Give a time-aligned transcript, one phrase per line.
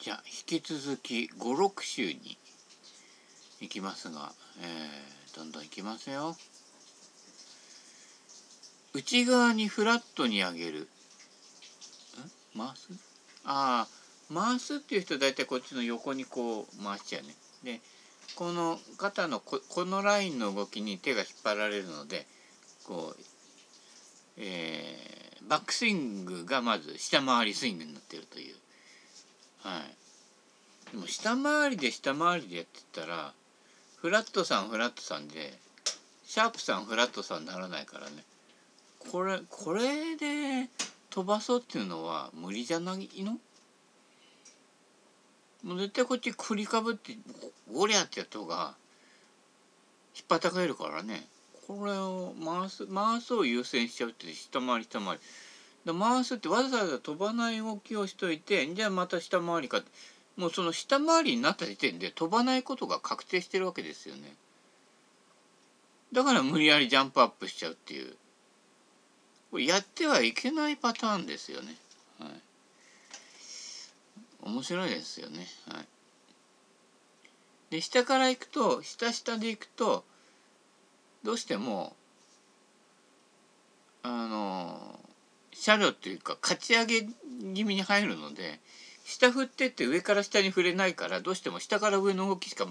[0.00, 2.38] じゃあ引き続き56週に
[3.60, 6.34] 行きますが、えー、どんどん行きますよ。
[8.94, 10.80] 内側にフラットに上げる。
[10.80, 10.86] ん？
[12.58, 12.88] 回す？
[13.44, 17.34] ああ回すっていう人は大体こっちの横にこう回しちゃうね。
[17.62, 17.80] で
[18.36, 22.26] この肩のここのラインの動きに手が引っ張られるので
[22.84, 23.22] こう、
[24.38, 28.54] えー、バックスイングがまず下回りスイングになってるという。
[29.62, 33.32] はい、でも下回りで下回りでやってたら
[33.96, 35.52] フラットさんフラットさんで
[36.24, 38.24] シャープさんフラットさんならないからね。
[39.10, 40.68] これこれで
[41.10, 43.32] 飛ばそうっていうのは無理じゃないの？
[45.62, 47.16] もう絶対こっち振りかぶって
[47.70, 48.74] ゴリャってやった方が
[50.16, 51.26] 引っ張たかれるからね。
[51.66, 55.20] これを回す回すを優先しちゃうって下回り下回り。
[55.84, 59.82] で回すってわざわざ飛ばない動きをしといてじゃあまた下回りか。
[60.36, 64.34] もうその下回りになった時点で飛ばないことが確定してるわけですよね。
[66.12, 68.16] だから無理やりジャンプアップしちゃうっていう。
[69.50, 71.74] これやってはいけないパターンですよね。
[72.18, 72.30] はい。
[74.42, 75.46] 面白いですよね。
[75.68, 75.86] はい。
[77.70, 80.04] で下から行くと下下で行くと
[81.22, 81.94] どうしても
[84.02, 84.98] あの
[85.60, 87.02] 車両っていうかかち上げ
[87.54, 88.60] 気味に入るので
[89.04, 92.64] 下振ってって上から下に触れないからどうしても下から上の動きしか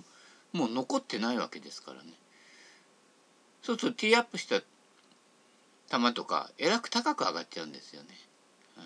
[0.53, 2.09] もう残ってないわけですからね。
[3.61, 4.61] そうするとティーアップした
[5.99, 8.07] 球とかえらく高く上がっちゃうんですよね、
[8.75, 8.83] は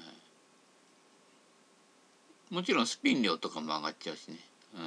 [2.52, 4.40] い、もちろんスピン量とかも上がっちゃうしね、
[4.76, 4.82] は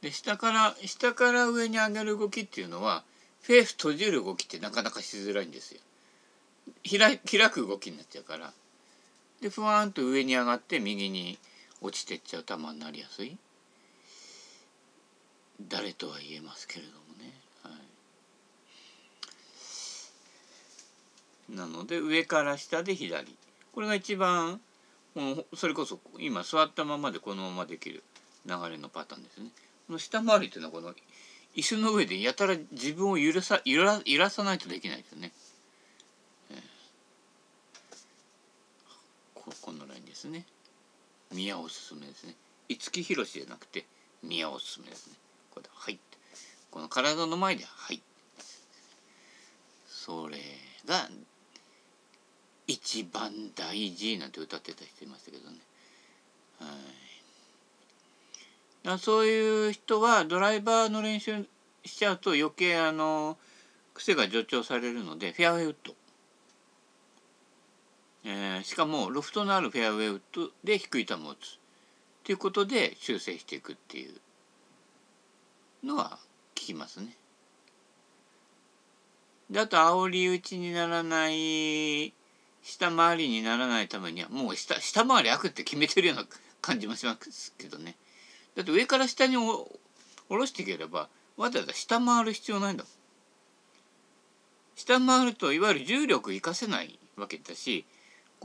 [0.00, 3.04] い、で下から下から上に上げる動きっていうのは
[3.42, 5.80] フェース閉じる動きってなかなかしづらいんですよ。
[6.88, 8.52] 開開く動きになっちゃうから。
[9.40, 11.38] でふわんと上に上がって右に
[11.80, 13.36] 落ちてっちゃう球になりやすい。
[15.68, 17.32] 誰とは言えますけれどもね、
[17.62, 17.70] は
[21.50, 23.36] い、なので上から下で左。
[23.72, 24.60] これが一番
[25.54, 28.02] それこそ今座ったままでこのままできる
[28.46, 29.50] 流れのパターンですね。
[29.86, 30.94] この下回りっていうのはこの
[31.54, 35.32] 椅子の上でやたら自分を揺らさ揺ら揺らさないとできないですよね。
[39.60, 40.44] このラインですね。
[41.32, 42.34] 宮おすすめですね。
[42.68, 43.86] 五木ひろしじゃなくて
[44.22, 45.14] 宮おすすめですね。
[45.50, 45.98] これはい
[46.70, 48.02] この体の前ではい
[49.86, 50.38] それ
[50.86, 51.08] が
[52.66, 55.58] 一番大事なんて歌ってた人いましたけどね。
[56.60, 56.66] は
[58.94, 58.98] い。
[58.98, 61.44] そういう人はドライバーの練習
[61.84, 63.36] しちゃうと余計あの
[63.94, 65.94] 癖が助長されるのでフェアウェイウッド。
[68.28, 71.28] えー、しかもロフトのあるフェアウェイウッドで低い球を打つっ
[72.24, 76.18] ていうことで修正していくっていうのは
[76.56, 77.16] 聞きますね。
[79.48, 82.12] であと煽り打ちにならない
[82.64, 86.24] 下回りにならないためにはもう下下回り悪って決めてるような
[86.60, 87.94] 感じもしますけどね。
[88.56, 89.68] だって上から下に下
[90.28, 92.92] ろしていければわざわざ下回る必要ないんだもん。
[94.74, 97.86] 下回るといわゆる重力生かせないわけだし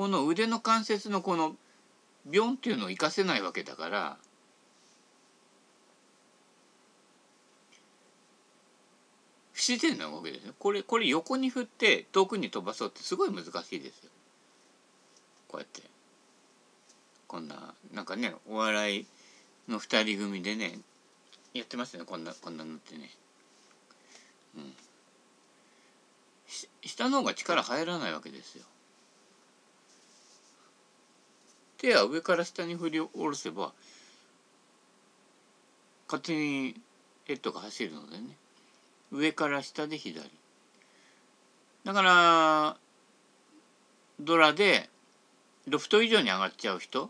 [0.01, 1.55] この腕の関節のこの
[2.25, 4.17] ビョンっていうのを活かせないわけだから
[9.53, 10.55] 不自然なわけですよ。
[10.57, 14.09] これこれ横に振って遠くに飛ばそうってすごい難しいですよ。
[15.47, 15.83] こうやって
[17.27, 19.05] こんななんかねお笑い
[19.69, 20.79] の2人組でね
[21.53, 23.11] やってますねこんなこんなのってね。
[24.57, 24.73] うん。
[26.81, 28.63] 下の方が力入らないわけですよ。
[31.81, 33.73] 手は上から下に振り下ろせば
[36.05, 36.75] 勝手に
[37.25, 38.37] ヘッドが走るのでね。
[39.11, 40.29] 上から下で左。
[41.83, 42.77] だから
[44.19, 44.89] ドラで
[45.67, 47.09] ロフト以上に上がっちゃう人。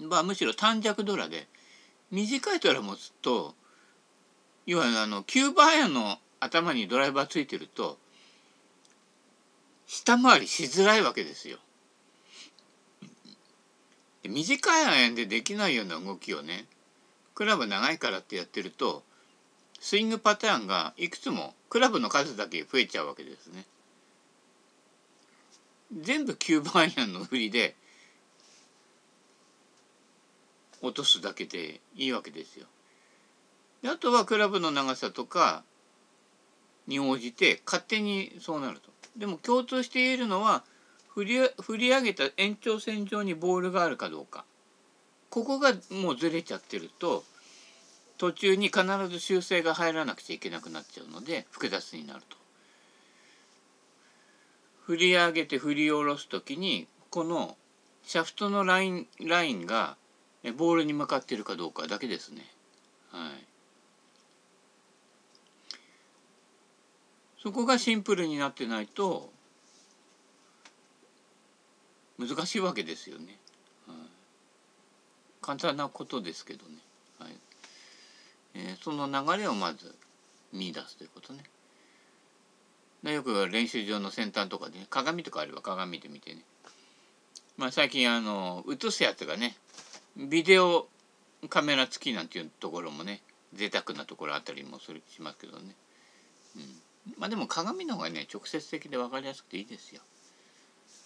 [0.00, 1.46] はむしろ短尺ドラで
[2.10, 3.54] 短いドラ持つと
[4.66, 7.98] 要はあのキューバーアイアンの頭にドライバーついてると
[9.86, 11.58] 下回りしづらいわけですよ。
[14.28, 16.66] 短いアイアンでできないような動きをね
[17.34, 19.02] クラブ長いからってやってると
[19.80, 23.66] スイングパターンがいくつもクラブの数だけ増えちゃうわけですね。
[26.00, 27.76] 全部9番アイアンの振りで
[30.80, 32.66] 落とすだけでいいわけですよ。
[33.84, 35.62] あとはクラブの長さとか
[36.86, 38.90] に応じて勝手にそうなると。
[39.16, 40.64] でも共通して言えるのは
[41.14, 44.44] 振り振り上げた延長線上にボールがあるかどうか
[45.30, 47.24] ここがもうずれちゃってると
[48.18, 52.36] 途中に必ず修正が入らなくちゃいけなくなっちゃうので複雑になると。
[54.86, 57.56] 振り上げて振り下ろす時にこの
[58.02, 59.96] シャフトのラインラインが
[60.56, 62.44] ボールに向かっているかどうかだけですね。
[63.10, 63.46] はい。
[67.42, 69.33] そこがシンプルになってないと
[72.18, 73.38] 難しいわけですよね。
[73.86, 73.96] はい、
[75.40, 76.76] 簡単なことですけどね。
[77.18, 77.32] はい
[78.54, 79.94] えー、その流れをまず
[80.52, 81.42] 見出すということね
[83.02, 83.12] で。
[83.12, 86.42] よく練習場の先端とかで、ね、鏡とかあれば鏡で見てね。
[87.56, 89.56] まあ最近あの映すやつがね
[90.16, 90.88] ビデオ
[91.48, 93.20] カメラ付きなんていうところもね
[93.52, 95.74] 贅沢なところあったりもするしますけどね。
[96.56, 96.62] うん、
[97.18, 100.00] まあでも鏡の方がね直接的で分かりやすくていいですよ。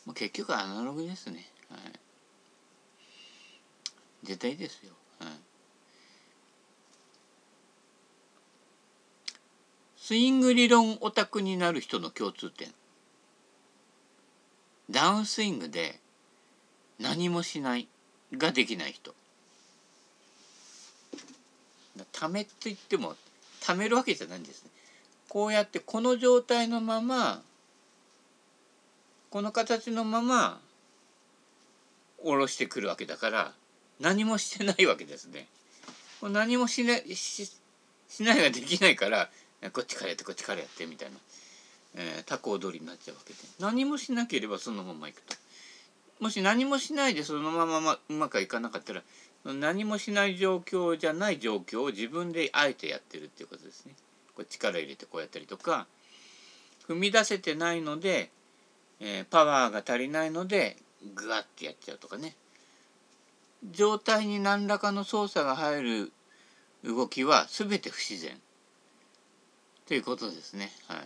[0.08, 1.44] もう結局アナログですね。
[1.68, 1.80] はい。
[4.24, 4.92] 絶対ですよ。
[5.18, 5.28] はい。
[9.98, 12.68] スイング理論オタクになる人の共通点
[14.88, 16.00] ダウンスイングで
[16.98, 17.86] 何もしない
[18.32, 19.14] ができない人
[22.12, 23.14] ためって言っても
[23.60, 24.70] ためるわけじゃないんですね
[25.28, 27.42] こうやってこの状態のまま
[29.30, 30.60] この形のまま
[32.22, 33.52] 下ろしてくるわけだから
[34.00, 35.46] 何もしてないわけですね。
[36.22, 37.50] 何もしないし
[38.08, 39.28] しないができないから
[39.72, 41.16] こっちからやってこっちからやってみたいな、
[41.96, 43.38] えー、タコ踊りになっちゃうわけで。
[43.60, 45.34] 何もしなければそのままいくと。
[46.20, 49.02] もし何もしないでそのまま、ま、うまくいかなかったら
[49.44, 53.94] 何もしない状況じゃない状況を自分であえてやってるっていうことですね。
[54.34, 55.86] こう力入れてこうやったりとか
[56.88, 58.30] 踏み出せてないので、
[59.00, 60.76] えー、パワーが足りないので
[61.14, 62.34] グワッてやっちゃうとかね
[63.70, 66.12] 状態に何らかの操作が入る
[66.84, 68.36] 動きは全て不自然
[69.86, 70.70] ということですね。
[70.86, 70.98] はい。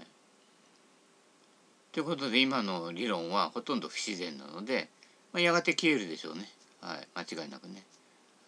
[1.93, 4.89] ということで今の理論はほとんど不自然なので、
[5.33, 6.49] まあ、やがて消えるでしょうね。
[6.81, 7.85] はい、間違いなくね。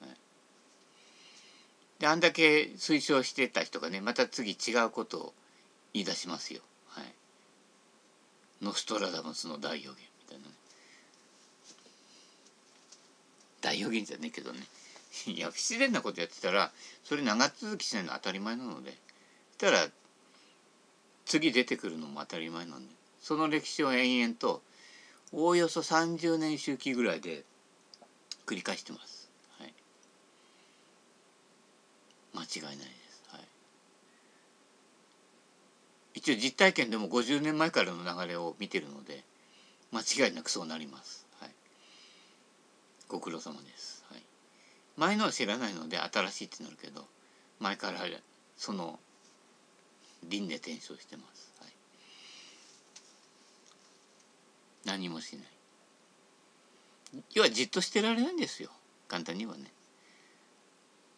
[0.00, 0.10] はい、
[2.00, 5.34] であんだけ推奨してた人がねまた次違うことを
[5.92, 6.62] 言い出しますよ。
[6.88, 7.04] はい、
[8.64, 10.50] ノストラダムスの大予言みたいなね。
[13.60, 14.66] 大予言じゃねえけどね。
[15.26, 16.72] いや不自然なことやってたら
[17.04, 18.96] それ長続きしないの当たり前なのでし
[19.58, 19.88] たら
[21.24, 24.62] 次出てくるのも当たり前なんでその歴史を延々と
[25.32, 27.44] おおよそ30年周期ぐらいで
[28.46, 29.30] 繰り返してます。
[29.58, 29.74] はい、
[32.34, 32.86] 間違いないです。
[32.86, 33.03] はい、
[36.14, 39.24] 一応実体験でも50年前からの流れを見てるので
[39.92, 41.26] 間違いなくそうなります。
[41.40, 41.50] はい、
[43.08, 44.04] ご苦労様です。
[44.10, 44.22] はい、
[44.96, 47.04] 前のは知らないので新しいってなるけど
[47.60, 48.00] 前から
[48.56, 48.98] その
[50.28, 51.72] 輪廻転生してます、はい、
[54.86, 55.46] 何もしない。
[57.34, 58.70] 要はじっとしてられないんですよ。
[59.08, 59.70] 簡単にはね。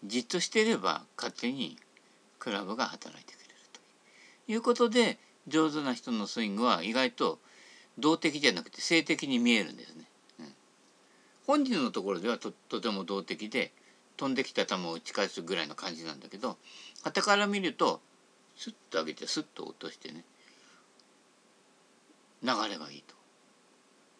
[0.04, 1.76] じっとしてれば勝手に
[2.38, 3.45] クラブが働いてくれる。
[4.48, 7.38] いうことで上手な人のスイングは意外と
[7.98, 10.04] 動的じゃなくて性的に見えるんですね。
[10.40, 10.54] うん、
[11.46, 13.72] 本人のところではとても動的で
[14.16, 16.56] 飛んできた球を打ち返すぐらいの感じなんだけど
[17.04, 18.00] 傍から見ると
[18.56, 20.24] スッと上げてスッと落としてね
[22.42, 23.14] 流れがいいと。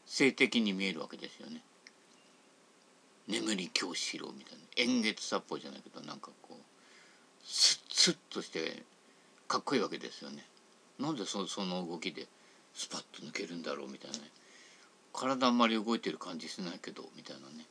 [0.06, 1.62] 性的に見えるわけですよね。
[3.28, 4.64] 眠り教師郎みたいな。
[4.76, 6.62] 円月殺法じゃないけどなんかこう
[7.44, 8.82] スッスッとして
[9.48, 10.44] かっこいいわけですよね
[10.98, 12.26] なんでそその動きで
[12.74, 14.24] スパッと抜けるんだろうみたいなね
[15.12, 17.64] 体あんまり動いてる感じしないけどみたいなね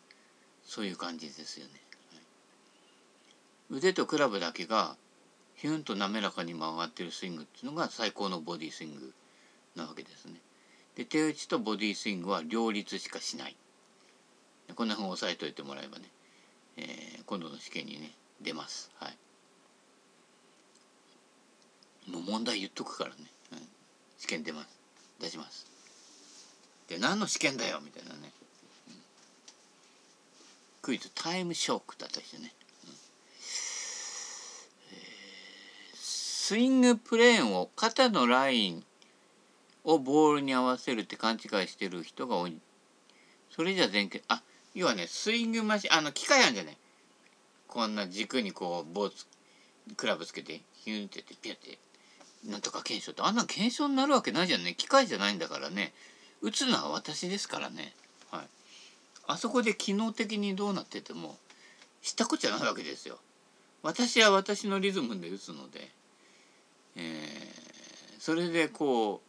[0.64, 1.72] そういう感じですよね、
[2.14, 2.20] は
[3.76, 4.96] い、腕とクラブだけが
[5.56, 9.14] ヒュンと滑らかに曲がってるスイングっていうのが最高のボディスイング
[9.76, 10.34] なわけですね。
[10.96, 13.56] で手打ちとボディスイングは両立しかしない。
[14.76, 16.06] こんなふうに押さえといてもらえばね、
[16.78, 18.92] えー、今度の試験にね出ます。
[19.00, 19.18] はい。
[22.10, 23.16] もう問題言っとくからね、
[23.54, 23.60] うん、
[24.20, 24.68] 試験出ます。
[25.20, 25.66] 出します。
[26.88, 28.32] で何の試験だよみたいなね、
[28.90, 28.96] うん、
[30.82, 32.54] クイズタイムショックだったりしてね
[35.96, 38.84] スイングプレーンを肩のライン
[39.84, 42.56] をボールに合わせるって勘違いしてる人が多い。
[43.50, 44.44] それじゃ全然あ
[44.76, 46.78] 要はねスイングマシンあの機械あるんじゃない。
[47.68, 49.26] こんな軸にこう棒つ
[49.98, 51.80] クラブつけてヒュンってやってピュって。
[52.46, 54.76] なんとか検証ってあんな検証になるわけないじゃんね。
[54.76, 55.94] 機械じゃないんだからね。
[56.42, 57.94] 打つのは私ですからね、
[58.30, 58.48] はい、
[59.28, 61.38] あそこで機能的にどうなってても
[62.02, 63.18] 知ったこっちゃないわけですよ。
[63.82, 65.90] 私は私のリズムで打つので、
[66.96, 69.22] えー、それでこ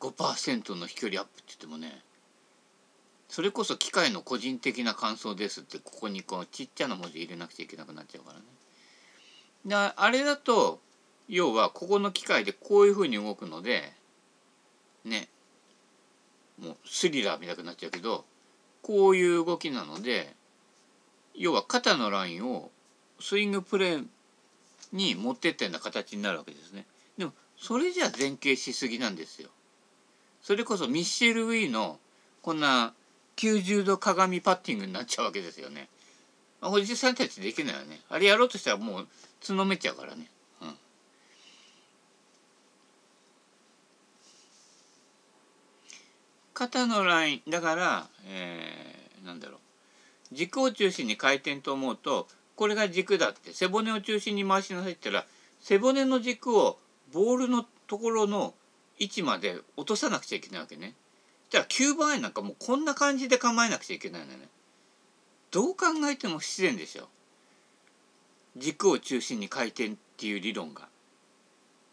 [0.00, 2.00] う5%の飛距離アップって言ってもね
[3.28, 8.44] それこそ機械の個人的な感想ですってここにこうちっちゃな文字入れなくちゃいけなくなっちゃうからね。
[9.64, 10.80] であれだと
[11.28, 13.92] 要はここの機械でこういうふうに動くので
[15.04, 15.28] ね
[16.60, 18.24] もうスリラーみたくなっちゃうけど
[18.82, 20.34] こういう動きなので
[21.34, 22.70] 要は肩のラインを
[23.20, 24.06] スイングプレー
[24.92, 26.86] に持ってったような形になるわけですね。
[27.18, 29.50] でもそれじゃ前傾しすぎなんですよ。
[30.42, 31.98] それこそミッシェル・ウィーの
[32.42, 32.94] こんな
[33.36, 35.88] 90度鏡パッティングになっちゃうわけですよね。
[36.62, 38.00] おじさんたちできないよね。
[38.08, 39.08] あれやろうとしたらもう
[39.46, 40.30] 角めちゃうからね。
[46.60, 46.68] うん。
[46.68, 55.26] 肩のラインだから、えー、なんだろう軸を中心に回転と思うとこれが軸だって背骨を中心に回しなさいって言ったら
[55.60, 56.78] 背骨の軸を
[57.12, 58.54] ボールのところの
[58.98, 60.94] 位置まで落とさなくちゃいけないわけね。
[61.50, 64.48] じゃあ9番アイなんかもうこんな感じで構えなくちゃいけないのね。
[65.50, 67.08] どう考えても不自然でしょ。
[68.56, 70.88] 軸を中心に回転っていう理論が。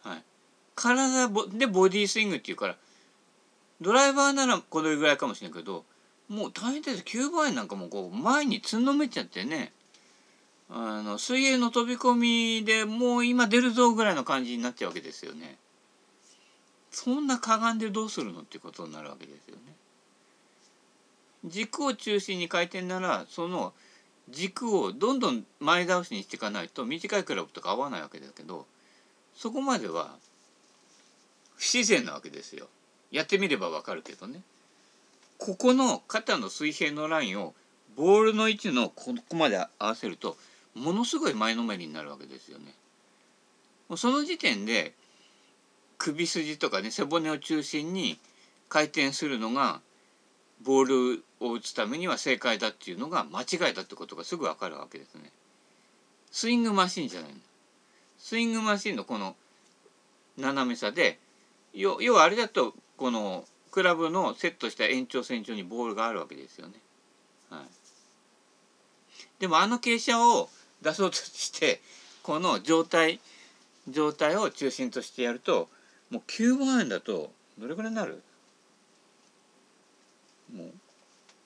[0.03, 0.23] はい。
[0.75, 2.77] 体でボディスイングっていうから
[3.81, 5.83] ドライバーならこれぐらいかもしれないけど
[6.29, 9.73] もう大変です9番アイなんかもこう前につんのめちゃってね
[10.69, 15.57] あの水泳の飛び込みでもう今出るぞぐらいの感じになっちゃうわけですよね。
[16.89, 19.61] そんなかがんでどうするのっていうことになるわけですよね。
[21.45, 23.73] 軸を中心に回転ならその
[24.29, 28.65] 軸をどんどん前倒しにしていかないと短いクラブとか合わないわけだけど
[29.35, 30.15] そこまでは
[31.57, 32.67] 不自然なわけですよ。
[33.13, 34.41] やってみればわかるけどね。
[35.37, 37.53] ここの肩の水平のラインを
[37.95, 40.35] ボールの位置のここまで合わせると
[40.73, 42.73] ものすごい前のめりになるわけですよね。
[43.87, 44.93] もうその時点で
[45.99, 48.17] 首筋とかね背骨を中心に
[48.67, 49.81] 回転するのが
[50.63, 55.29] ボールを打つためには正解だっていうのが間違いだってことがすぐ分かるわけですね。
[56.31, 57.35] スイングマシンじゃないの。
[58.17, 59.35] スイングマシンのこの
[60.37, 61.19] 斜めさで
[61.73, 66.73] 要はあれだとこのクラブのセットした延長線上にボールがあるわけですよね。
[67.49, 67.61] はい、
[69.39, 70.49] でもあの傾斜を
[70.81, 71.81] 出そうとして
[72.21, 73.19] この状態
[73.89, 75.69] 状態を中心としてやると
[76.09, 78.21] もう9万円だとどれぐらいになる？
[80.55, 80.65] も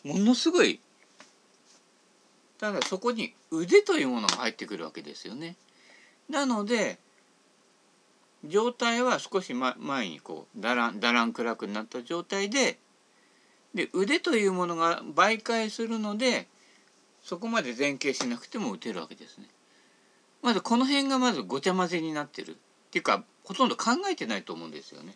[0.05, 0.79] うものすごい
[2.59, 5.55] ただそこに腕というものが入ってくるわけですよね。
[6.29, 6.99] なので
[8.47, 12.79] 状態は少し前にこうだらんだらん暗くなった状態で
[13.73, 16.47] で腕というものが媒介するので
[17.23, 19.47] そこまで前傾しなくても打てるわけですね。
[20.41, 22.53] まずこの辺がまずごちゃ混ぜになってるっ
[22.91, 25.15] ていうかほとんど考えてないと思うんですよね。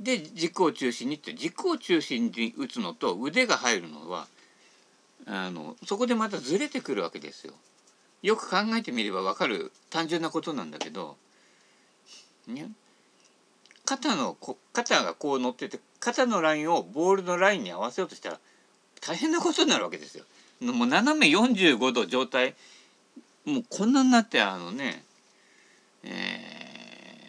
[0.00, 4.26] で軸を中心にって軸を中心に打つのと腕が入るのは
[5.26, 7.54] あのそこでまたずれてくるわけですよ。
[8.22, 11.16] よく考えてみれば分かる単純なことなんだけど、
[12.46, 12.70] ね、
[13.84, 18.38] 肩のこ肩がこう乗ってて肩のラインをボールのラインに合わせようとしたら
[19.00, 20.24] 大変なことになるわけですよ。
[20.60, 22.54] もう斜め45度状態
[23.44, 25.02] もうこんなになってあのね、
[26.04, 26.08] え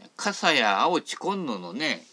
[0.05, 2.03] ー、笠や青地今野のね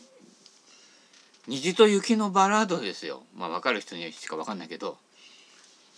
[1.47, 3.23] 虹と雪のバラードですよ。
[3.37, 4.97] まあ分かる人にしか分かんないけど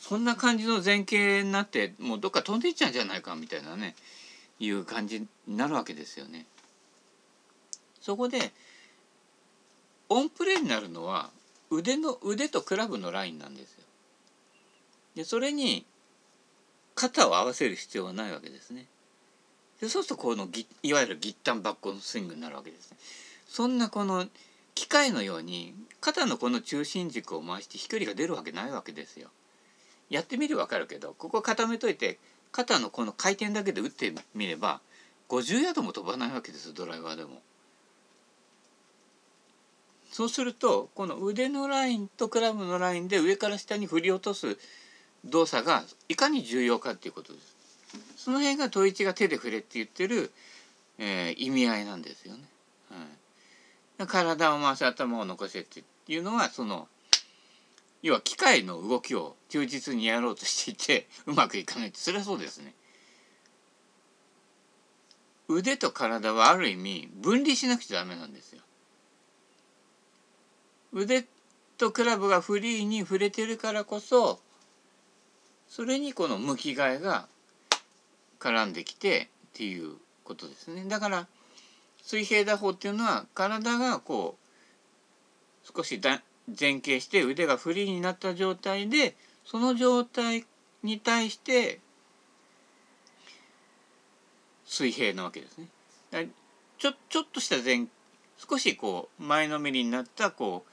[0.00, 3.94] そんな感じの前傾になってもうどっか飛んでいっちゃうんじゃないかみたいなね
[4.59, 6.47] いう感じになるわけですよね。
[8.02, 8.52] そこで
[10.09, 11.30] オンプレーになるのは
[11.71, 13.85] 腕の腕とクラブのラインなんですよ。
[15.14, 15.87] でそれに
[16.94, 18.87] 肩を合わせる必要はないわけですね。
[19.80, 20.49] でそうするとこの
[20.82, 22.99] いわゆるギッタンバックのスイングになるわけですね。
[23.47, 24.26] そんなこの
[24.75, 29.30] 機械のように肩のこの中心軸を回して飛距離が出るわけないわけですよ。
[30.11, 32.18] やってみれば分かるけどここ固めといて
[32.50, 34.80] 肩のこの回転だけで打ってみれば
[35.28, 37.40] 50ヤードも飛ばないわけですドライバーでも。
[40.12, 44.59] そうするとこの腕のラインとクラブのラインで上から下に振り落とす
[45.25, 47.57] 動作がいかに重要かっていうことです。
[48.16, 50.31] その辺が統一が手で触れって言ってる、
[50.99, 52.40] えー、意味合いなんですよね。
[53.99, 56.88] はい、体を回す頭を残せっていうのはその
[58.02, 62.75] 要は機械の動きを忠実にやろうとしていてうまくいかないってそれはそうですね。
[65.49, 68.62] 腕と体はある意味分離しなくちゃダメなんですよ。
[70.92, 71.25] 腕
[71.78, 74.40] とクラブがフリーに触れてるからこそ
[75.68, 77.26] それにこの向き替えが
[78.38, 79.94] 絡んできてっていう
[80.25, 81.26] ことですねだから
[82.02, 84.37] 水平打法っていうのは体がこ
[85.64, 90.44] う少しだ前傾して腕がフリーになった状態でその状態
[90.82, 91.80] に対して
[94.66, 95.68] 水平なわけですね。
[96.78, 97.87] ちょちょっとした前
[98.37, 100.72] 少しこう前のめりになったこう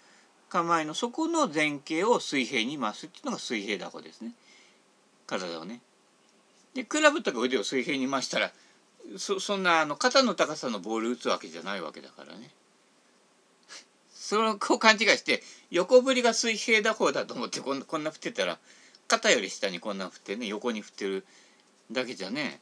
[0.49, 4.33] 構えのそこの前傾を水平に回すっていうのが水平打法ですね
[5.27, 5.81] 体をね。
[6.73, 8.51] でクラブとか腕を水平に回したら
[9.17, 12.51] そそんなあの肩の高さのボール打つわけじゃないわけだからね。
[14.13, 18.59] それをこう勘違いして横振りが水平打法だと思ってこんこんな振ってたら
[19.07, 21.25] 肩より下にこんな振ってね横に振ってる
[21.91, 22.59] だけじゃね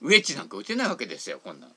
[0.00, 1.68] ウェッジなんか打てないわけですよこんな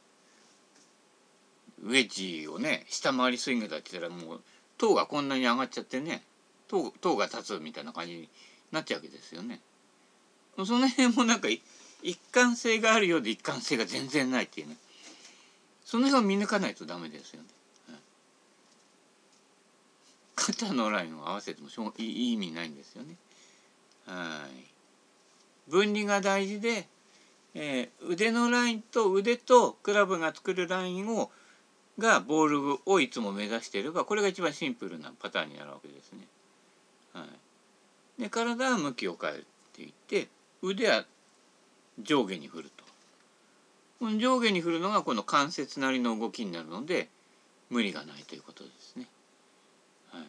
[1.83, 4.41] ウェッジをね下回りスイングだって言ったらもう
[4.77, 6.23] 塔がこんなに上がっちゃってね
[6.67, 8.29] 塔塔が立つみたいな感じに
[8.71, 9.59] なっちゃうわけですよね。
[10.65, 14.77] その辺もなんか一貫性があるようで一貫性が全然ないっていうね
[15.83, 17.47] その辺を見抜かないとダメですよね。
[20.35, 23.15] 肩のラインを合わせてもしょいい意味ないんですよね。
[24.05, 24.73] はい
[25.69, 26.87] 分離が大事で、
[27.55, 31.31] えー、腕のラインと腕とクラブが作るラインを
[31.99, 36.19] がボールをいつも目指していればこれが一番シンプルなパターンになるわけですね。
[37.13, 37.25] は
[38.17, 40.27] い、で体は向きを変えていって
[40.61, 41.05] 腕は
[41.99, 42.83] 上下に振ると。
[43.99, 47.07] この上下に振るのがこの関節なりの動きになるので
[47.69, 49.07] 無理がないということですね。
[50.11, 50.23] はい、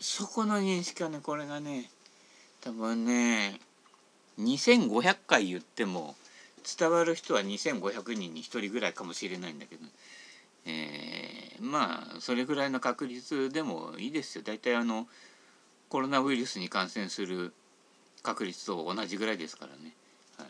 [0.00, 1.90] そこの認識はねこれがね
[2.60, 3.58] 多分ね
[4.38, 6.14] 2500回言っても
[6.78, 9.82] 伝わる人は2500人に1人ぐらいかもしれないんだけど、
[10.66, 15.06] えー、まあそれぐらいの確率でもいいですよ大体あの
[15.88, 17.52] コロナウイルスに感染する
[18.22, 19.94] 確率と同じぐらいですからね。
[20.36, 20.46] はい、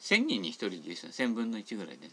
[0.00, 2.12] 1,000人に1人ですよ1,000分の1ぐらいでね。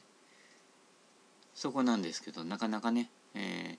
[1.54, 3.78] そこなんですけどなかなかね、えー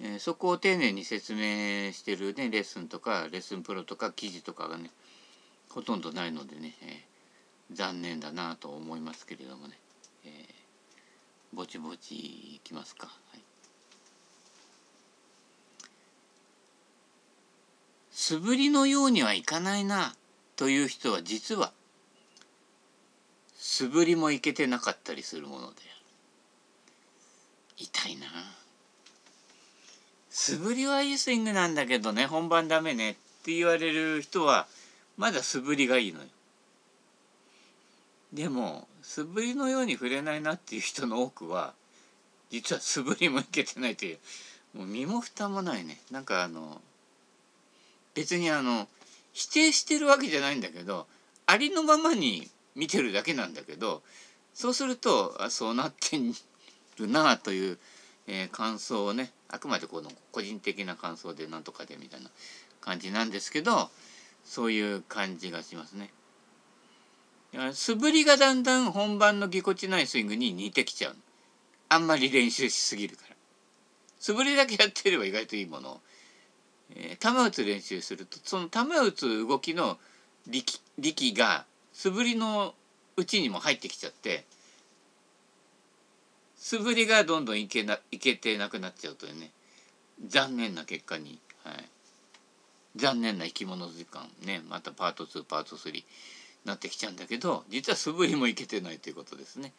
[0.00, 4.90] えー、そこを丁寧に説明してるねレッスンとかレッスンプロとか記事とかがね
[5.70, 9.76] ほとんどないのでね、えー、残念だなと思いますけれどもね、
[10.24, 13.06] えー、ぼちぼちいきますか。
[13.06, 13.40] はい、
[18.10, 20.14] 素振りのようにはいかないな
[20.56, 21.72] という人は実は
[23.54, 25.82] 素振りもいけてなかったりするもので
[27.76, 28.26] 痛いな。
[30.30, 34.66] 素振りはいいスイングなんだけどね本番ダメねって言われる人は
[35.16, 36.26] まだ素振りがいいのよ。
[38.34, 41.72] でも素振りのように触れないなっていう人の多くは
[42.50, 44.18] 実は素振りもいけてないという
[44.74, 46.80] もう身も蓋もないねなんかあの
[48.14, 48.88] 別にあの
[49.32, 51.06] 否定してるわけじゃないんだけど
[51.46, 54.02] ありのままに見てるだけなんだけど
[54.52, 56.18] そうするとあそうなって
[56.98, 57.78] るなあという、
[58.26, 62.30] えー、感想をねあくまでこの個人的な感想でなんとかでみたいな
[62.80, 63.90] 感じなんですけど
[64.44, 66.10] そういう感じがしますね。
[67.72, 71.16] 素振りがだんだん本番のぎこちないスイングに似てきちゃう。
[71.88, 73.36] あんまり練習しすぎるから。
[74.18, 75.90] 素振りだけやってれば意外といいもの。
[75.92, 76.00] を、
[76.96, 79.98] えー、球打つ練習するとその球打つ動きの
[80.46, 82.74] 力力が素振りの
[83.16, 84.44] うちにも入ってきちゃって
[86.56, 89.50] 素振りがどんどんいけないけてなくなっちゃうというね
[90.26, 91.88] 残念な結果に、はい、
[92.96, 96.04] 残念な生き物時間ねまたパート2パート3
[96.64, 99.72] なってきちゃうんだけど実は素振りもいけてないということですね。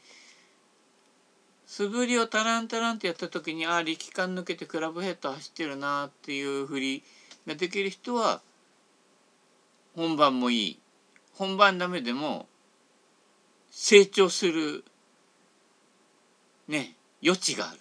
[1.65, 7.03] 素振りをタランタランってやった時にああ力感抜けてクラブヘッド走ってるなっていう振り
[7.47, 8.41] ができる人は
[9.95, 10.79] 本番もいい
[11.33, 12.47] 本番ダメでも
[13.71, 14.85] 成長する
[16.67, 17.79] ね余地がある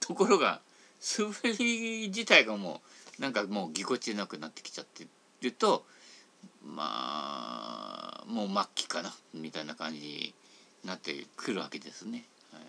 [0.00, 0.60] ところが
[0.98, 2.80] 素振り自体がも
[3.18, 5.06] うなんかもうぎこちなくなってきちゃって
[5.40, 5.84] ると
[6.64, 10.34] まあもう末期かなみたいな感じに
[10.84, 12.24] なってくるわけですね。
[12.52, 12.62] はい、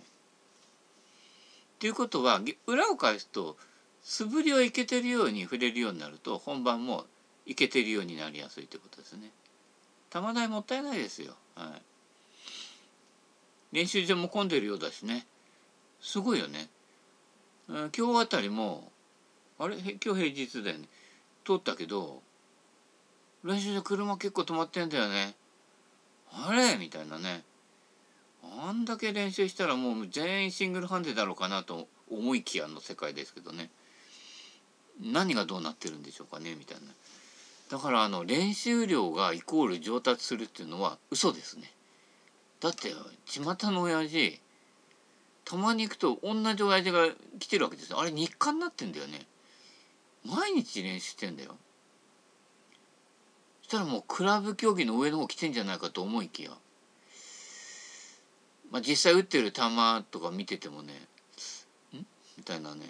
[1.80, 3.58] ということは裏を返すと
[4.04, 7.06] 素振りをいけてるように触れるようになると本番も
[7.46, 9.32] いけてるようになりやすいということですね。
[10.10, 11.36] 玉代もったいないですよ。
[11.56, 11.82] はい
[13.72, 15.26] 練習場も混んでるようだしね
[16.02, 16.68] すごいよね、
[17.70, 18.92] 今日あたりも
[19.58, 19.78] あれ？
[19.78, 20.90] 今日平日だよね
[21.46, 22.22] 通ったけど
[23.44, 25.34] 練習場車結構止まってんだよね。
[26.32, 26.78] あれ？
[26.78, 27.44] みたいなね。
[28.60, 33.70] あんだけ練習したらもう全員シングルハンデだろうかなと思いきやの世界ですけどね。
[35.02, 36.56] 何がどうなってるんでしょうかね？
[36.56, 36.84] みたいな。
[37.70, 41.72] だからあの練習量がイコール上達するっていうのは嘘ですね。
[42.60, 42.94] だって
[43.26, 44.40] 巷の親父
[45.46, 47.08] たまに行くと同じ親父が
[47.40, 48.00] 来てるわけですよ。
[48.00, 49.26] あれ日課になってんだよね。
[50.26, 51.56] 毎日練習してんだよ。
[53.72, 56.52] したらもうクラブ競技の上の方来てんじゃないかと思いきや。
[58.70, 59.62] まあ実際打ってる球
[60.12, 60.94] とか見ててもね
[61.94, 61.98] ん？
[62.38, 62.82] みたいなね。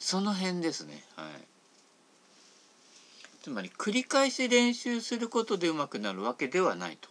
[0.00, 1.04] その辺ですね。
[1.14, 1.26] はい。
[3.42, 7.08] つまり繰り返し練習することで上手くなるわけではないと、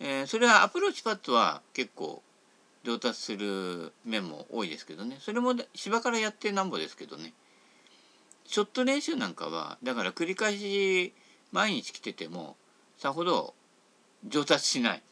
[0.00, 2.22] えー、それはアプローチパットは結構
[2.82, 5.18] 上達する面も多いですけどね。
[5.20, 7.32] それも芝からやってなんぼですけどね。
[8.50, 11.14] ショット練習なんかはだから繰り返し
[11.52, 12.56] 毎日来てても
[12.98, 13.54] さほど
[14.26, 15.02] 上達しない。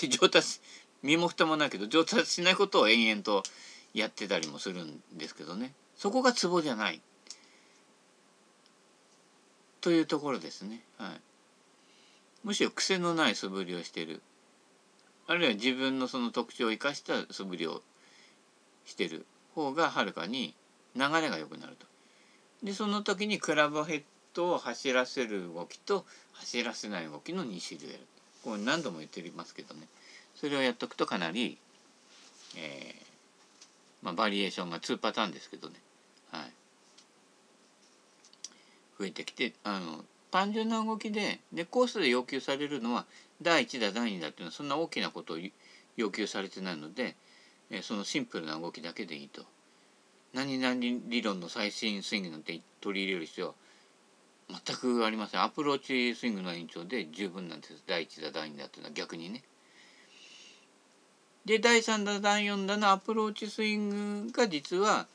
[0.00, 0.60] で上達
[1.02, 3.42] 身も蓋もないけど上達しないことを延々と
[3.94, 5.72] やってたりもするんですけどね。
[5.96, 7.02] そこがツボじゃない。
[9.80, 10.84] というところですね。
[10.98, 11.20] はい、
[12.44, 14.22] むしろ癖のない素振りをしてる。
[15.26, 17.82] あるいは自分のその特徴を生かした素振りを
[18.84, 20.54] してる方がはるかに
[20.94, 21.92] 流れが良くなると。
[22.64, 28.06] でその時にクラブヘッドを走らせる動きと走らせない動きの2種類やる。
[28.42, 29.86] これ何度も言ってますけどね
[30.34, 31.56] それをやっとくとかなり、
[32.56, 35.74] えーまあ、バリエーションが2パターンですけどね、
[36.30, 36.52] はい、
[38.98, 43.06] 増えてきてあの単純な動きででコースで要求されるのは
[43.40, 45.36] 第1だ第2だっていうのはそんな大きなことを
[45.96, 47.14] 要求されてないので、
[47.70, 49.42] えそのシンプルな動きだけでいいと。
[50.34, 50.74] 何々
[51.08, 53.54] 理論の最新スイングなんて取り入れる必要は
[54.66, 55.42] 全くありません。
[55.42, 57.82] アプローチスイングの延長で十分なんです。
[57.86, 59.42] 第1だ第2だっていうのは逆にね。
[61.44, 65.06] で第3だ第4だのアプローチスイングが実は、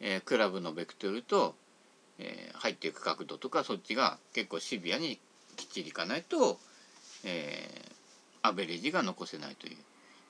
[0.00, 1.54] えー、クラブのベクトルと
[2.18, 5.18] えー、入っていく角度とかそっちが結構シビアに
[5.56, 6.58] きっちりいかないと、
[7.24, 9.76] えー、アベレージが残せないという。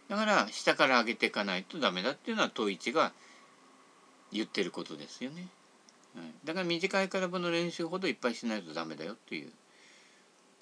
[0.09, 3.13] だから下から上げていかないとダメだっていうのは統一が
[4.33, 5.47] 言ってることですよね。
[6.15, 9.51] はい、だから短いクラブの練習ほどいっぱいしないとダメだよっていう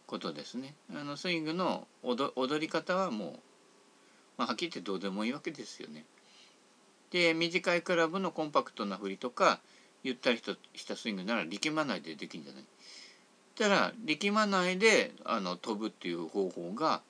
[0.06, 0.74] ことですね。
[0.94, 3.30] あのスイングの踊り方はもう、
[4.38, 6.04] まあ、はっきり言ってどうでもいいわけですよね。
[7.10, 9.60] で短いクラブのコンパクトな振りとか
[10.02, 12.64] ゆったりとしたスイングなら力まないでできるんじゃない？
[13.54, 17.02] たら力まないであの飛ぶっていう方法が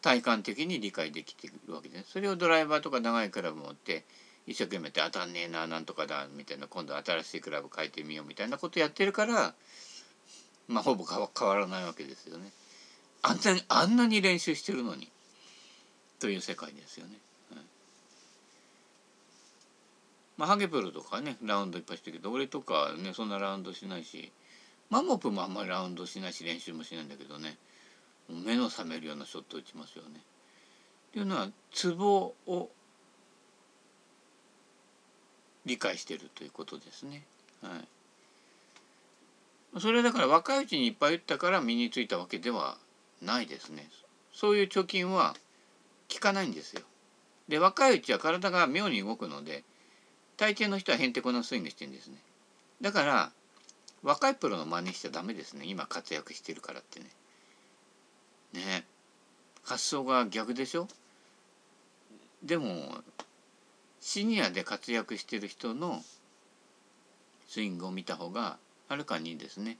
[0.00, 4.04] 体感的に理解できてるわけですそれをドライバーとか長いクラブ持って
[4.46, 9.54] 一生懸命って当たんねえななんとかだみたいな今度新しいクラブ変えてみようみたいなことやってるから
[10.68, 12.50] まあほぼ変わらないわけですよね。
[13.22, 15.10] あんなにあんなに練習してるのに
[16.20, 17.18] という世界ですよね。
[20.36, 24.32] まあ、ハゲプロとかねラウンドいっぱいしてるけど俺とかねそんなラウンドしないし
[24.90, 27.56] マモプもあんまりラウンドしないし練習もしないんだけどね
[28.28, 30.20] 目の覚めるようなショット打ちますよね。
[31.10, 32.70] っていうのはツボを
[35.64, 37.22] 理解してるということですね。
[37.62, 37.70] は
[39.76, 39.80] い。
[39.80, 42.76] それだから若いうちにいっぱい打ったから身についたわけでは
[43.22, 43.88] ないですね。
[44.32, 45.34] そういう貯金は
[46.12, 46.82] 効かないんですよ。
[47.48, 49.64] で若いうちは体が妙に動くので
[50.38, 52.16] 大抵の人はへんてこなスイングしてるんですね
[52.80, 53.32] だから
[54.02, 57.06] 若いプロの真似しちゃダメですね今活躍してるからってね
[58.54, 58.84] ね
[59.62, 60.88] 発想が逆でしょ？
[62.42, 62.96] でも
[64.06, 66.02] シニアで活躍してる人の
[67.48, 69.78] スイングを見た方がはるかにいいですね。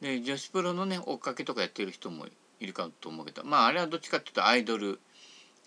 [0.00, 2.26] で女子プロのね追っかけとかやってる人も
[2.60, 5.00] いるかと思うけどまああれはどっちかっていうとアイドル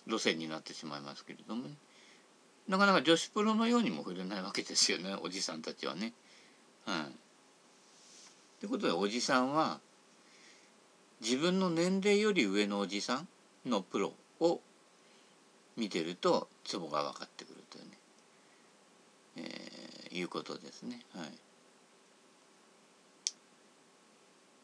[0.08, 1.76] 路線になってしまいますけれどもね。
[2.70, 6.14] なかなか女子プロのようにも振れないわけですよねおじさんたちはね。
[6.86, 9.82] はい、ということでおじさんは
[11.20, 13.28] 自分の年齢より上のおじさん
[13.70, 14.62] のプロを
[15.80, 17.92] 見てるとツボが分かってくるというね、
[19.38, 21.00] えー、いうことですね。
[21.16, 21.30] はい。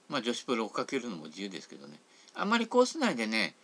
[0.10, 2.00] まあ女子プロをかけるのも自由ですけどね
[2.36, 3.56] あんまりコース内でね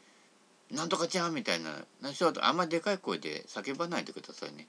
[0.71, 4.67] なんとかちゃんみたいな何しろあんまりでかい声で叫ばないでくださいね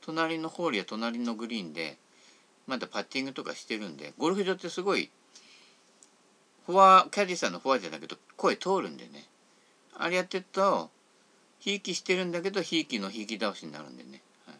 [0.00, 1.96] 隣のホールや隣のグリーンで
[2.66, 5.10] まだパッティングとかしてるんでゴルフ場ってすごい
[6.66, 9.24] フォアキャディーさんのフォアじゃないけど声通るんでね
[9.96, 10.90] あれやってると
[11.62, 14.56] ひいきしてるんだけどひいきのひいき倒しになるんでね、はい、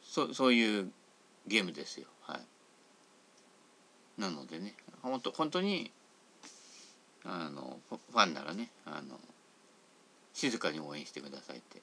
[0.00, 0.92] そそういう
[1.48, 2.06] ゲームですよ。
[2.22, 4.20] はい。
[4.20, 5.90] なのでね本当本当に
[7.24, 9.18] あのファンならねあの
[10.34, 11.82] 静かに応援してくださいって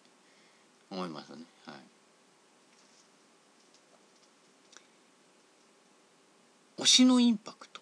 [0.89, 1.39] 思いますね。
[1.65, 1.75] はい。
[6.77, 7.81] 押しのインパクト。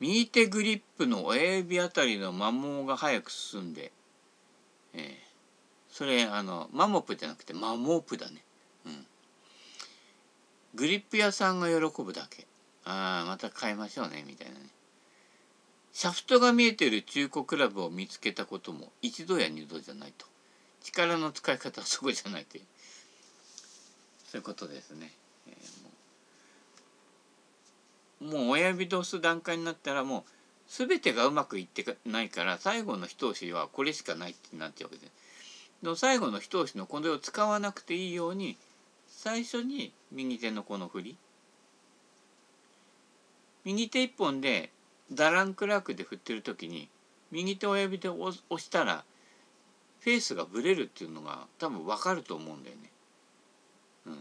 [0.00, 3.92] 右手グリップの親指あたりの摩耗が早く進んで、
[4.94, 5.02] えー、
[5.90, 8.42] それあのマモプじゃなくてマモープだね、
[8.84, 9.06] うん、
[10.74, 12.46] グリップ屋さんが喜ぶだけ。
[12.84, 14.60] ああまた買いましょうねみたいなね。
[15.92, 20.26] シャフトが見えてる中古クラブを見つけたことも一度や二度じゃないと。
[20.82, 22.64] 力の使い方はそこじゃないという。
[24.24, 25.10] そういうことですね、
[25.48, 25.85] えー、
[28.20, 30.22] もう親指で押す段階になったらもう
[30.68, 35.12] 全てがうまくいってないから最後の一押しはこれしかないってなっちゃうわけです。
[35.82, 38.56] で最後の一押しのこれを使わなくていいように
[39.06, 41.16] 最初に右手のこの振り。
[43.64, 44.70] 右手一本で
[45.12, 46.88] ダランクラークで振ってる時に
[47.30, 49.04] 右手親指で押したら
[50.00, 52.90] フェースがブレるっていうのが多分分かると思うんだよね。
[54.06, 54.18] うん、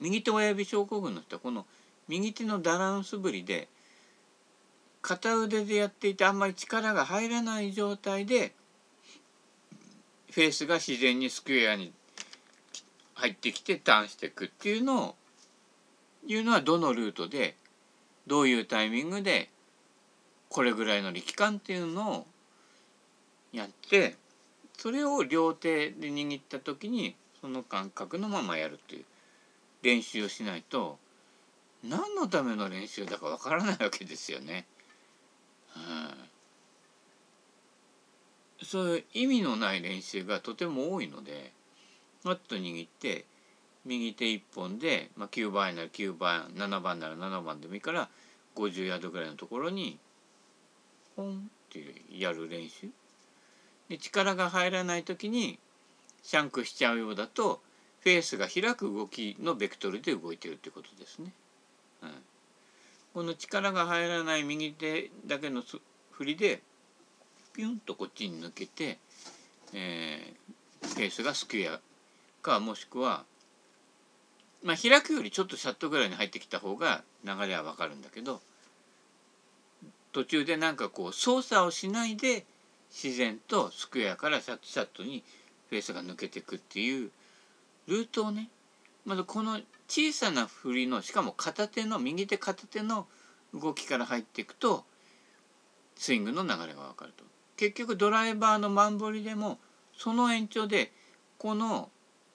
[0.00, 1.64] 右手親指症候群の人はこの
[2.10, 3.68] 右手のダランス振りで
[5.00, 8.52] 片腕でやっていてあんまり力が入らない状態で
[10.32, 11.92] フェースが自然にスクエアに
[13.14, 15.14] 入ってきてターンしていくっていうのを
[16.26, 17.54] いうのはどのルートで
[18.26, 19.48] どういうタイミングで
[20.48, 22.26] これぐらいの力感っていうのを
[23.52, 24.16] やって
[24.76, 29.04] それを両手で握った時にその感覚のままやるという
[29.82, 30.98] 練習をしないと
[31.84, 34.66] 何のための練習だかわからないわけですよね。
[35.68, 36.16] はあ、
[38.62, 41.52] そういう意味のない練習がとても多いので
[42.24, 43.24] マット握って
[43.84, 48.08] 右手1本で、まあ、9番なら9番7番なら7番でもいいから
[48.56, 49.98] 50ヤードぐらいのところに
[51.16, 51.40] ポンっ
[51.70, 52.88] てやる練習
[53.88, 55.58] で力が入らない時に
[56.22, 57.60] シャンクしちゃうようだと
[58.00, 61.32] フェースが開く動きのベクトルで動いてるってことですね。
[63.12, 65.62] この力が入らない右手だけの
[66.12, 66.62] 振りで
[67.54, 68.98] ピュンとこっちに抜けて、
[69.74, 71.80] えー、フェースがスクエア
[72.42, 73.24] かもしくは
[74.62, 78.40] まあ開くよりちょっとシャットぐらいに入ってきた方が流れはわかるんだけど
[80.12, 82.44] 途中でなんかこう操作をしないで
[82.90, 85.24] 自然とスクエアからシャットシャットに
[85.68, 87.10] フェースが抜けていくっていう
[87.86, 88.48] ルートをね
[89.04, 89.58] まずこの
[89.90, 93.08] 小さな振りのしかも片手の右手片手の
[93.52, 94.84] 動きから入っていくと
[95.96, 97.24] スイングの流れが分かると。
[97.56, 99.58] 結局ドライバーのマンボリでも
[99.98, 100.92] その延長で
[101.38, 101.90] この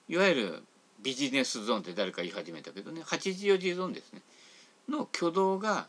[0.06, 0.62] いわゆる
[1.02, 4.20] ビジネスゾーンって誰か言い始めたけどね84次ゾーンですね。
[4.88, 5.86] の挙動が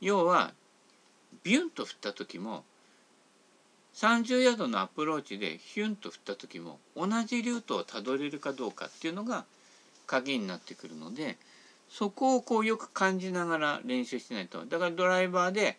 [0.00, 0.52] 要は
[1.44, 2.64] ビュンと振った時も
[3.94, 9.46] 30ヤードのアプローチでヒュンと振った時も同じルートをたどれるかどうかっていうのが
[10.06, 11.36] 鍵になってくるので
[11.88, 14.64] そこをこうよく感じながら練習してないと。
[14.64, 15.78] だからドライバーで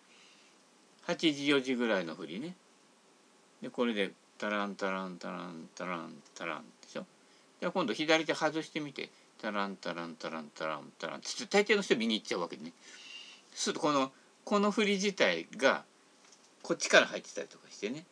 [1.07, 2.55] 8時4時ぐらいの振りね。
[3.61, 7.05] でこれでタランタランタランタランタランでしょ。
[7.59, 9.09] じゃ今度左手外してみて。
[9.39, 11.17] タランタランタランタランタラン。
[11.17, 12.73] って大抵の人右行っちゃうわけでね。
[13.53, 14.11] するとこの
[14.43, 15.83] この振り自体が
[16.63, 18.05] こっちから入ってたりとかしてね。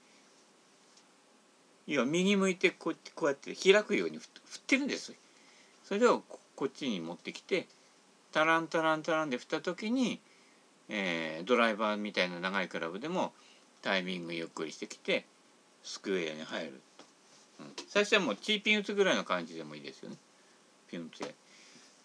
[1.87, 5.15] 要は右向いてこうやって開くように振ってるんですよ。
[5.87, 6.23] それを
[6.55, 7.67] こっちに持ってきて
[8.31, 10.19] タランタランタランで振った時に、
[10.89, 13.31] えー、ドライバーみたいな長いクラブでも
[13.81, 15.25] タイミングゆっくりしてきて
[15.83, 16.81] スクエアに入る
[17.59, 20.17] うん、最初はもうチーピン打つぐらいの感じでもいいですよね。
[20.89, 21.33] ピュンって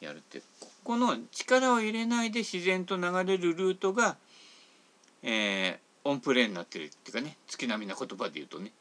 [0.01, 0.41] やるって。
[0.61, 4.17] ここの力を入れないで自然と流れるルートが、
[5.23, 8.73] えー、オンプレーになってるっていうかね月並みな言葉で言うとね。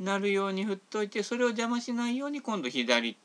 [0.00, 3.16] なるように振っといてそれを邪魔しないように今度左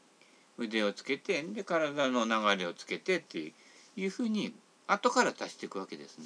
[0.57, 3.53] 腕をつけてで体の流れをつけてって
[3.95, 4.53] いうふうに
[4.87, 6.25] 後から足していくわけですね。